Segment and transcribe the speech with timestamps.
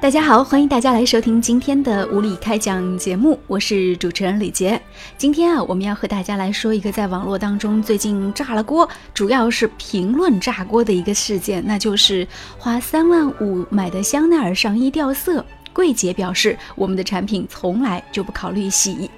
[0.00, 4.80] 大家好，欢迎大家来收听今天的无理开讲节目，我是主持人李杰。
[5.18, 19.10] 今天啊，我们要和大家来说一个在网络当中最近炸了锅，主要是评论炸锅的一个事件，那就是花三万五买的香奈儿上衣掉色，柜姐表示我们的产品从来就不考虑洗。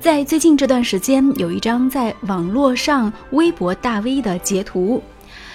[0.00, 5.02] 在最近这段时间，有一张在网络上微博大 V 的截图。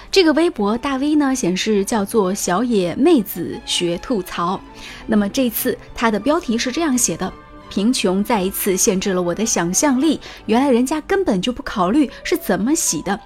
[0.10, 4.60] 这个微博大 V 呢显示叫做小野妹子学吐槽，
[5.06, 7.32] 那么这次他的标题是这样写的：
[7.70, 10.20] 贫穷再一次限制了我的想象力。
[10.46, 13.20] 原来人家根本就不考虑是怎么洗的。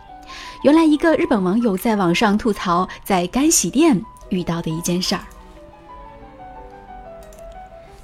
[0.63, 5.21] 原来一个日本网友在网上吐槽在干洗店遇到的一件事儿。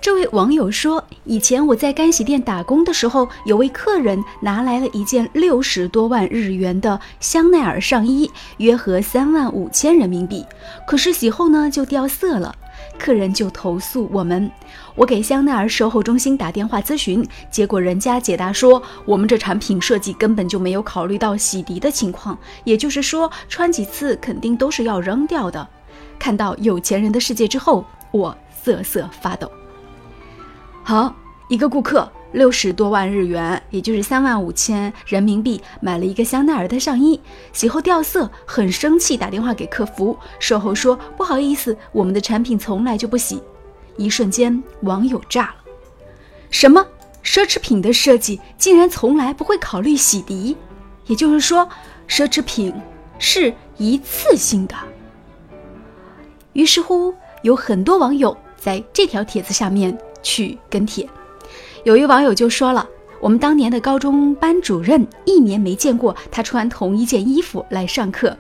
[0.08, 10.46] 这位网友说：“以前我在干洗店打工的时候，有位客人拿来了一件六十多万日元的香奈儿上衣，约合三万五千人民币。
[10.88, 12.56] 可是洗后呢就掉色了，
[12.98, 14.50] 客人就投诉我们。
[14.96, 25.68] 我给香奈儿售后中心打电话咨询，结果人家解答说，我们这产品设计根本就没有考虑到洗涤的情况，也就是说穿几次肯定都是要扔掉的。
[26.18, 29.52] 看到有钱人的世界之后，我瑟瑟发抖。”
[30.88, 31.14] 好，
[31.50, 37.20] 一个顾客六十多万日元，也就是三万五千人民币，买了一个香奈儿的上衣，
[37.52, 43.44] 洗后掉色，很生气，打电话给客服，售后说不好意思，我们的产品从来就不洗。
[43.98, 45.56] 一瞬间，网友炸了，
[46.50, 46.88] 什么
[47.22, 50.56] 奢侈品的设计竟然从来不会考虑洗涤？
[51.08, 51.68] 也就是说，
[52.08, 52.74] 奢侈品
[53.20, 54.76] 是一次性的。
[56.54, 59.94] 于是乎，有很多网友在这条帖子下面。
[60.28, 61.08] 去跟帖，
[61.86, 62.86] 有一网友就说了
[63.22, 68.36] ：“我们当年的高中班主任一年没见过他穿同一件衣服来上课。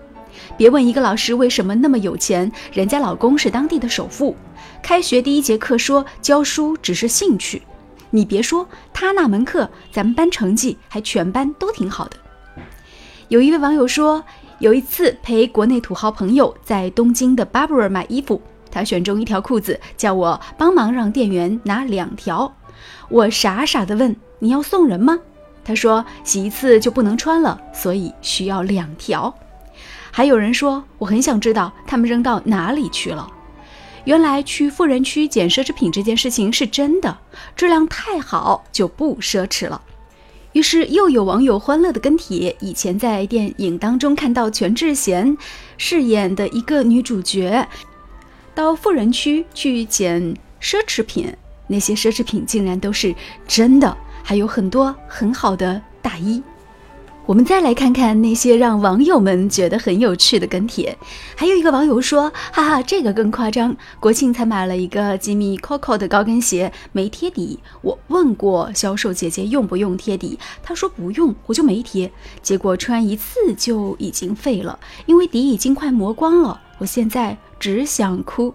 [0.57, 4.35] 别问一个老师为什么那么有钱，人家老公是当地的首富。
[4.83, 7.61] 开学第一节课说教书只是兴趣，
[8.09, 12.17] 你别说他那门课，咱们班成绩还全班都挺好的。”
[13.29, 14.21] 有一位网友说
[14.59, 18.41] ：“有一次陪国内土豪朋友在东京的 Barber 买衣服。”
[18.71, 22.55] 他选中一条裤子，叫我帮忙让店员拿两条。
[23.09, 25.19] 我傻傻的问：“你要送人吗？”
[25.63, 29.33] 他说：“洗一次就不能穿了，所以需要两条。”
[30.11, 33.29] 还有人说：“我很想知道他们扔到哪里去了。”
[34.05, 37.17] 原来去富人区捡奢侈品这件事情是真的，
[37.57, 39.81] 质量太好就不奢侈了。
[40.53, 45.37] 于是又有网友欢乐的跟帖：以前在电影当中看到全智贤
[45.77, 47.67] 饰演的一个女主角。
[48.57, 50.19] 到富人区去捡
[50.59, 51.31] 奢侈品，
[51.67, 53.13] 那些奢侈品竟然都是
[53.47, 56.41] 真的，还有很多很好的大衣。
[57.27, 60.97] 我们再来看看那些让网友们觉得很有趣的跟帖。
[61.35, 67.59] 还有一个网友说：“哈哈，这个更夸张，国庆才买了一个吉米 Coco 的高跟鞋，没贴底。
[67.83, 72.11] 我问过销售姐姐用不用贴底，她说不用，我就没贴。
[72.41, 76.61] 结果穿一次就已经废了，因为底已经快磨光了。
[76.77, 78.53] 我现在。”只想哭，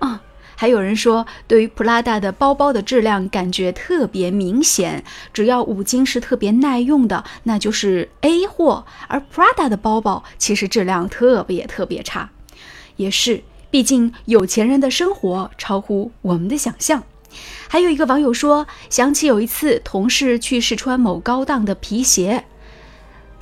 [0.00, 0.20] 啊！
[0.56, 8.84] 还有人说，对于普拉达的包包的质量感觉特别明显，只要五金是特别耐用的，那就是 A 货。
[9.06, 12.30] 而 Prada 的包包其实质量特别特别差，
[12.96, 17.04] 也是，毕竟有钱人的生活超乎我们的想象。
[17.68, 22.46] 还有一个网友说，想起有一次同事去试穿某高档的皮鞋。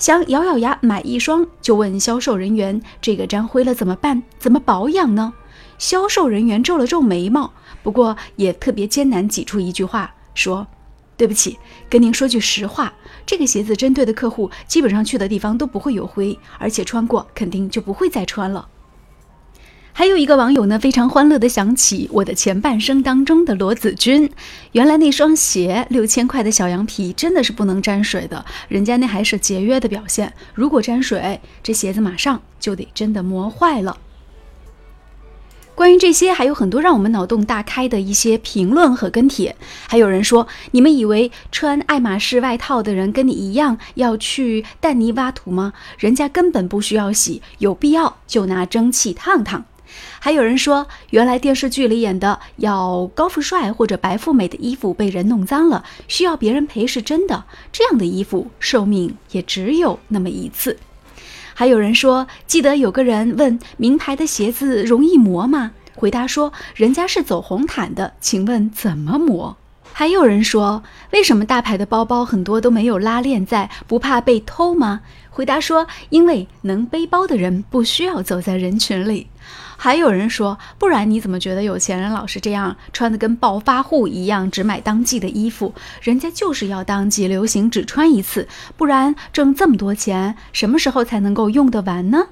[0.03, 4.21] 想咬咬牙买一双，就问销售人员：“这个沾灰了怎么办？
[4.37, 5.33] 怎么保养呢？”
[5.79, 7.53] 销售人员皱了皱眉毛，
[7.85, 10.67] 不过也特别艰难挤出一句话说
[11.17, 11.57] ：“对不起，
[11.89, 12.93] 跟您说句实话，
[13.25, 18.67] 这个鞋子针对的客户基本上去的地方都不会有灰，而且穿过肯定就不会再穿了。”
[19.95, 24.31] 还有一个网友呢，非常欢乐的想起我的前半生当中的罗子君，
[24.73, 30.33] 原来那双鞋六千块的小羊皮真的是不能沾水的，人家那还是节约的表现。
[30.55, 33.99] 如果沾水，这鞋子马上就得真的磨坏了。
[35.75, 39.56] 关于这些，还有很多让我们脑洞大开的一些评论和跟帖。
[39.88, 45.73] 还有人说，你们以为穿爱马仕外套的人跟你一样要去淡泥挖土吗？
[45.99, 49.65] 人家根本不需要洗，有必要就拿蒸汽烫烫。
[50.19, 57.44] 还有人说，原来电视剧里演的要高富帅或者白富美的衣服被人弄脏了，需要别人赔是真的。
[57.73, 60.79] 这样的衣服寿命也只有那么一次。
[61.55, 65.73] 还有人说，记得有个人问名牌的鞋子容易磨吗？
[65.95, 69.56] 回答说，人家是走红毯的，请问怎么磨？
[70.02, 70.82] 还有人说，
[71.12, 73.70] 为什么大牌的包包很多都没有拉链在？
[73.87, 75.02] 不怕被偷吗？
[75.31, 79.28] 回答说，因为能背包的人不需要走在人群里。
[79.76, 85.72] 还有人说，不然你怎么觉得有钱人老是这样穿的跟暴发户一样，只买当季的衣服？
[86.00, 92.26] 人家就是要当季流行，只穿一次，不然挣这么多钱，什么时候才能够用得完呢？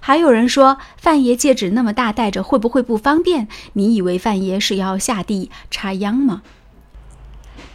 [0.00, 3.46] 还有人说，范爷戒指那么大，戴着会不会不方便？
[3.74, 6.40] 你以为范爷是要下地插秧吗？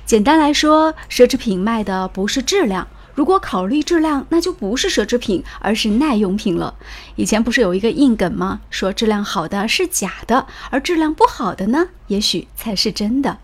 [0.10, 2.88] 简单来说，奢侈品卖的不是质量。
[3.14, 6.74] 如果考虑质量，那就不是奢侈品，而是耐用品了。
[7.16, 8.62] 以前不是有一个硬梗吗？
[8.72, 13.38] 说质量好的是假的，而质量不好的呢，也许才是真的。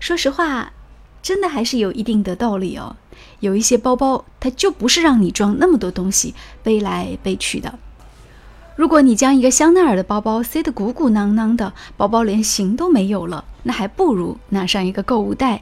[0.00, 0.72] 说实话，
[1.20, 2.96] 真的还是有一定的道理哦。
[3.40, 7.78] 有一些包包，它就不是让你装那么多东西背来背去的。
[8.76, 15.60] 如果你将一个香奈儿的包包塞得鼓鼓囊囊的，包包连形都没有了，那还不如拿上一个购物袋。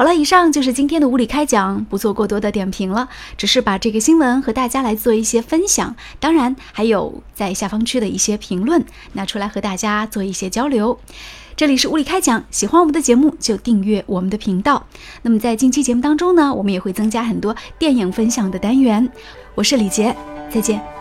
[0.00, 5.94] 好了，以上就是今天的无理开讲，不做过多的点评了，只是把这个新闻和大家来做一些分享。
[6.18, 8.82] 当然，还有在下方区的一些评论
[9.12, 10.98] 拿出来和大家做一些交流。
[11.54, 14.86] 这里是物理开讲，喜欢我们的节目就订阅我们的频道。
[15.20, 19.06] 那么在近期节目当中呢，我们也会增加很多电影分享的单元。
[19.54, 20.16] 我是李杰，
[20.48, 20.99] 再见。